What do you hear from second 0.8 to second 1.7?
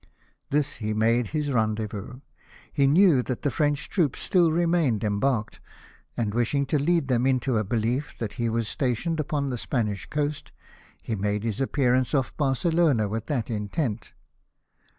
made his